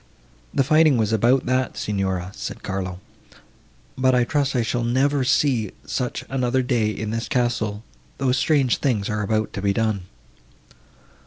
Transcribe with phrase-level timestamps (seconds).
[0.51, 2.99] "The fighting was about that, Signora," said Carlo;
[3.95, 7.83] "but I trust I shall never see such another day in this castle,
[8.17, 10.05] though strange things are about to be done."